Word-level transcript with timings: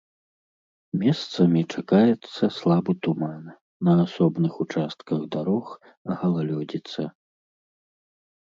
Месцамі 1.01 1.61
чакаецца 1.73 2.43
слабы 2.57 2.91
туман, 3.07 3.43
на 3.91 3.97
асобных 4.07 4.53
участках 4.65 5.17
дарог 5.37 5.65
галалёдзіца. 6.23 7.01